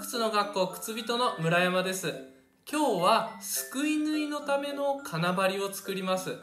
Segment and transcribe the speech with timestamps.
[0.00, 2.14] 靴の学校靴人の村山です。
[2.66, 6.36] 今日はすくい縫いのための金針を作ります、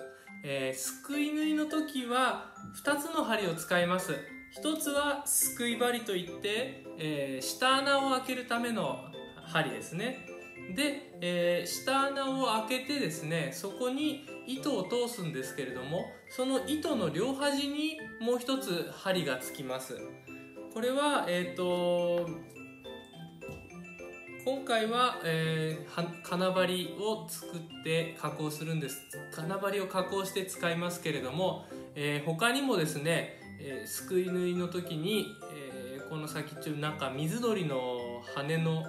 [0.43, 2.51] えー、すくい縫いの時は
[2.85, 4.13] 2つの針を使います。
[4.61, 8.99] 1つはすくい針といって、えー、下穴を開けるための
[9.47, 10.27] 針ですね。
[10.75, 19.97] で、えー、下穴を開けてですねそこに糸を通すんですけれどもその糸の両端にもう一つ針がつきます。
[20.75, 22.29] これはえっ、ー、と
[24.47, 29.01] 今回は、えー、金針を作って加工するんです。
[29.35, 31.65] 金針を加工して使いますけれども、
[31.95, 37.97] えー、他にもですね、えー、すくい縫いの時に、えー、この先っちょなんか水鳥の
[38.37, 38.85] 羽の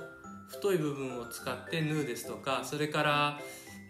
[0.46, 3.40] 太い部分を使って縫うですとかそれから、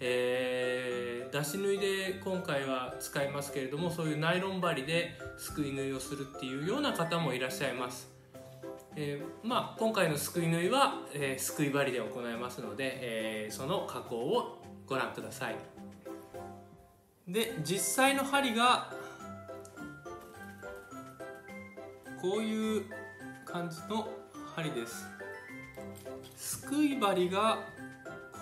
[0.01, 8.18] えー、出し縫いで今回は使いますけれどもそういうナイロン針ですくい縫いをするっていうような方もいらっしゃいます。
[9.01, 15.57] えー、まあ、今回のすくい縫いは、えー、すくい針で行いますので、えー、その加工をご覧ください。
[17.29, 18.93] で実際の針が
[22.21, 22.87] こういう
[23.45, 24.09] 感じの
[24.57, 25.07] 針です。
[26.35, 27.61] すくい針が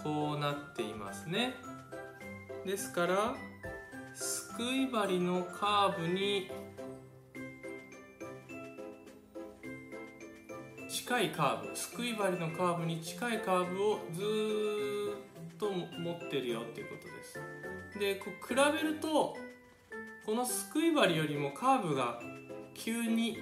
[0.03, 1.53] こうなっていますね。
[2.65, 3.35] ですから
[4.15, 6.51] すくい針のカーブに
[11.07, 14.23] 近いカーブすくい針のカーブに近いカーブをず
[15.55, 17.41] っと持ってるよっていうことです。
[18.01, 19.37] でこう比べると
[20.27, 22.19] このすくい針よりもカーブが
[22.75, 23.39] 急に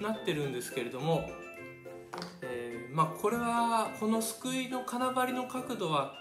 [0.00, 1.30] なってるんですけれども、
[2.42, 6.12] えー、まあこれはこのすくいの金針の角度は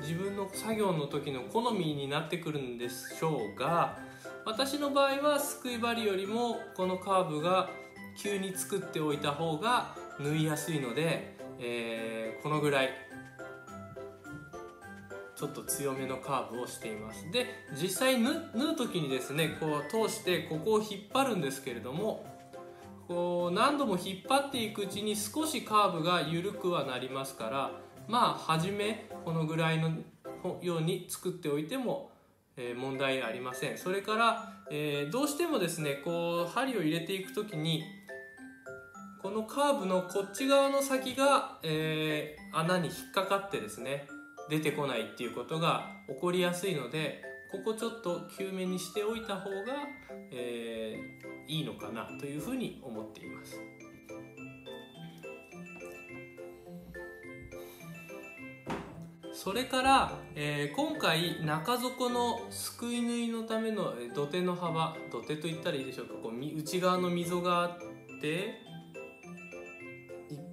[0.00, 3.98] 自分の作業の時の好みになってくるんでしょうが
[4.46, 7.68] 私の場合はすくい針よりもこのカーブが
[8.22, 12.90] 急に作っておいた方が縫いやすいので、えー、このぐらい
[15.34, 17.30] ちょっと強めのカーブをしています。
[17.32, 17.46] で
[17.80, 22.26] 実際縫う時にですねこう通してここを引っ張るんですけれども
[23.08, 27.70] こう何度も引っ張っていくうちに少しカーブが緩くはなりますから
[28.06, 29.92] まあ初めこのぐらいの
[30.60, 32.10] ように作っておいても
[32.56, 33.78] え問題ありません。
[33.78, 37.82] それから、えー、どうしてもですねこう針を入れていく時に
[39.22, 44.06] このカーブのこっち側の先が、えー、穴に引っかかってですね
[44.48, 47.22] 出てこないっていうことが起こりやすいので
[47.52, 49.56] ここちょっと急めにしておいた方が、
[50.32, 53.60] えー、いいのかなというふうに思っています。
[59.32, 67.78] それから、えー、今回中底のすくい縫いのための土手の幅土手と言ったらいいでしょうかこう内側の溝があっ
[68.20, 68.69] て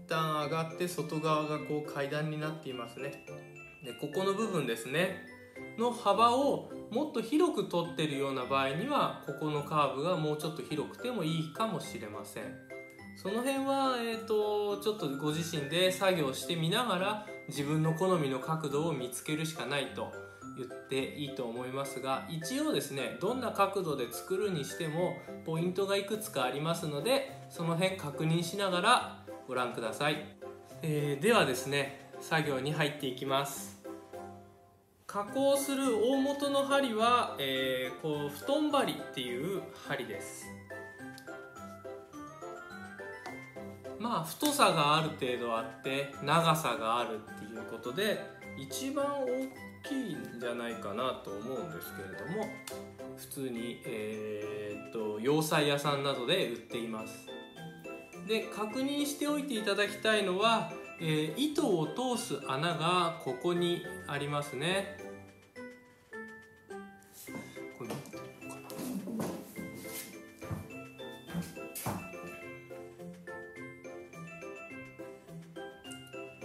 [0.07, 3.25] 旦上がって外側がこう階段になっていますね。
[3.84, 5.25] でここの部分ですね。
[5.78, 12.44] の幅をもっと広く取ってるような場合にはここのカーブがもうちょっと広くてもいいかもしれません。
[13.18, 20.12] その辺は、えーと、ちょっとご自身で作業してみながら自分の好みの角度を見つけるしかないと
[20.56, 30.25] 言っていいと思いますが一応ですねどんな角度で作るにしてもポイントがいくつかありますのでその辺確認しながらご覧ください、
[30.81, 33.77] えー、ではですね作業に入っていきます。
[35.05, 40.45] 加工する大元の針は、えー、こう布団針っていう針です。
[43.97, 48.19] まあ太さがある程度あって長さがあるっていうことで
[48.57, 49.27] 一番大
[49.87, 52.45] きいんじゃないかなと思うんですけれども
[53.15, 57.36] 普通に、えー、っと洋裁屋さんなどで売っています。
[58.27, 64.97] で確認しておいていただきたいのは、えー、糸を通す穴がここにありますね。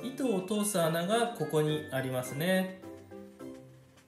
[0.04, 2.80] 糸を通す穴がここにありますね。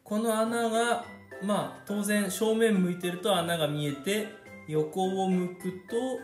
[0.04, 1.04] この穴が
[1.42, 4.28] まあ当然正面向いてると穴が見えて
[4.68, 6.20] 横を向くと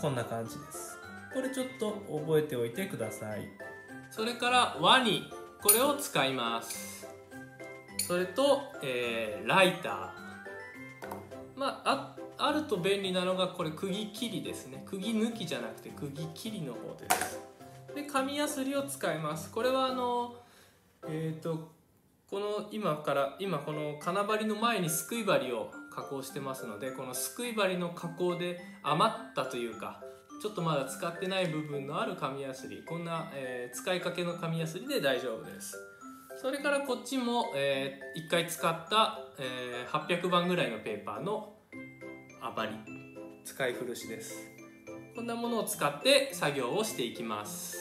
[0.00, 0.96] こんな感じです。
[1.34, 3.48] これちょっと覚えておいてください。
[4.10, 5.28] それからワニ。
[5.60, 7.08] これを使います。
[8.06, 9.92] それと、えー、ライター。
[11.56, 14.84] まああると便利なのがこれ釘切りですね。
[14.86, 17.40] 釘抜きじゃなくて釘切りの方です。
[17.94, 19.50] で紙やすりを使います。
[19.50, 20.36] これはあの
[21.08, 21.72] えっ、ー、と
[22.30, 30.00] この今から今この金針の前にすくい針を加工してますのでこのすくい針の加工で余ったというか
[30.40, 35.76] ちょっとまだ使ってない部分のある紙やすりこんな、えー、使いかけの紙やすりで大丈夫です。
[36.40, 41.54] それからこっちも、えー、1回使った、えー、800番ぐらいのペーパーの
[42.40, 42.76] あばり
[43.44, 44.36] 使い古しです。
[45.16, 47.76] こんなものを使って作業をしていきます、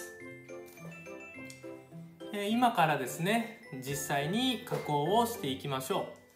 [2.33, 6.26] えー、今からですね実際に加工をしていきましょう。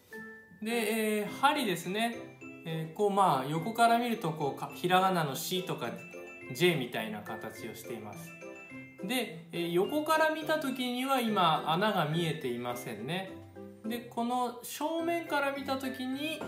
[0.61, 2.15] で、えー、針ですね、
[2.65, 5.89] えー、こうまあ横から見るとこうひらがなの「し」とか
[6.53, 8.29] J みたいな形をしています。
[9.03, 13.31] でえ横から見た時には今穴が見えていませんね。
[13.85, 16.39] でこの正面から見た時に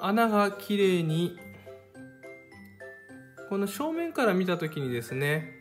[0.00, 1.38] 穴がきれいに
[3.48, 5.59] この正面から見た時にですね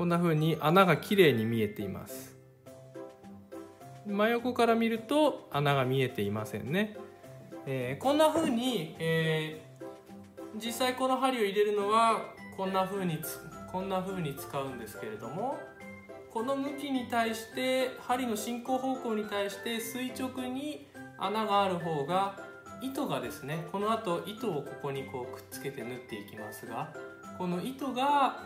[0.00, 2.34] こんな風に穴がきれいに見えています。
[4.06, 6.96] 真横から見ると穴が見えていませんね、
[7.66, 13.18] えー、こんな風に、えー、実際この針を入れるのはこんな風に
[13.70, 15.58] こんな風に使うんですけれども
[16.30, 20.88] この向きに対して針の進行方向に対して垂直に
[21.18, 22.38] 穴がある方が
[22.80, 26.90] 糸がですねこの後糸をここにこうくっつけて縫っていきますが
[27.40, 28.36] この糸が、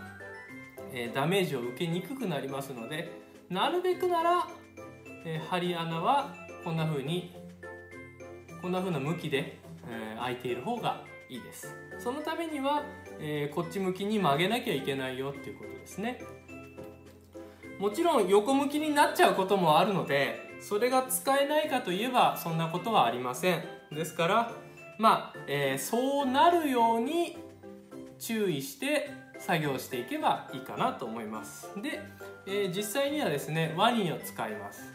[0.94, 3.10] えー、ダメージを受けにくくなりますので
[3.50, 4.48] なるべくなら
[5.24, 7.32] えー、針穴はこんな風に
[8.60, 9.58] こんな風な向きで、
[9.88, 11.74] えー、開いている方がいいです。
[11.98, 12.82] そのためには、
[13.18, 16.20] えー、こっち向きに曲げなきゃいけないよっていうことですね。
[17.78, 23.64] もちろん横向きになっちゃうこともあるのでそれが使えないかといえばそんなことはありません。
[23.90, 24.52] ですから
[24.98, 27.36] まあ、えー、そうなるように
[28.18, 31.68] 注意して作業していけばいいかなと思います。
[31.80, 32.00] で、
[32.46, 34.92] えー、実際にはですねワニを使います。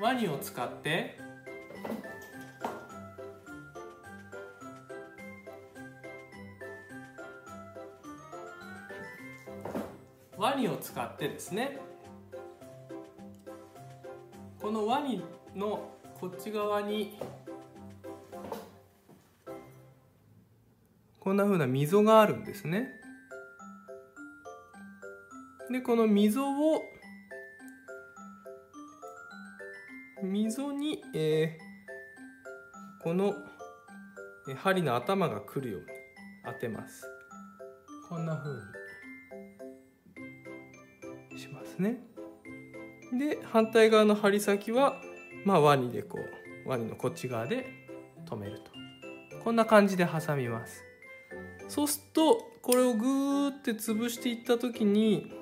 [0.00, 1.18] ワニを使って
[10.36, 11.78] ワニを使ってですね
[14.60, 15.22] このワニ
[15.54, 15.88] の
[16.20, 17.16] こっち側に
[21.32, 22.90] こんなふうな溝があるんですね。
[25.70, 26.82] でこの溝を
[30.22, 33.32] 溝に、えー、この
[34.56, 35.86] 針の頭が来るように
[36.44, 37.06] 当てます。
[38.10, 38.50] こんな風
[41.30, 41.96] にしますね。
[43.18, 45.00] で反対側の針先は
[45.46, 46.18] まあワニでこ
[46.66, 47.64] うワニのこっち側で
[48.26, 48.70] 止めると。
[49.42, 50.91] こんな感じで挟みます。
[51.72, 55.32] そうするとこれをグーって潰していった時に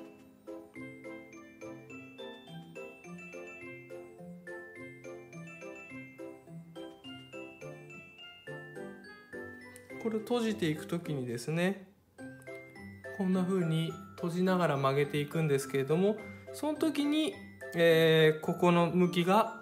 [10.01, 11.89] これを閉じていく時にですね
[13.17, 16.15] こんな風に閉じながら曲げていくんですけれども
[16.53, 17.33] その時に、
[17.75, 19.59] えー、ここの向きが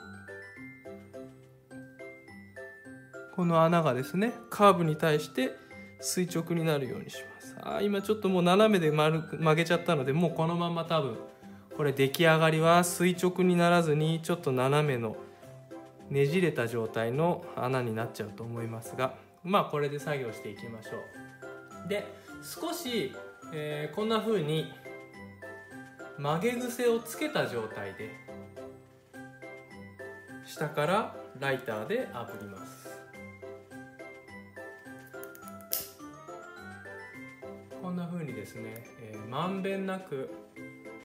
[3.36, 5.50] この穴がですねカーブに対して
[6.00, 7.56] 垂直になるようにします。
[7.62, 11.18] あ今ちょっともう斜めで丸く曲げちゃったのでもうこのまま多分
[11.76, 15.18] これ出来上がりは垂直にならずにちょっと斜めの
[16.10, 20.90] ねじれた状態の穴になっちゃうと思いますがまあこれで作業していきましょ
[21.86, 21.90] う。
[21.90, 22.06] で
[22.42, 23.14] 少し、
[23.54, 24.72] えー、こんな風に
[26.18, 28.10] 曲げ癖をつけた状態で
[30.46, 32.89] 下からライターで炙ります。
[38.50, 40.49] ですね、えー、まんべんなく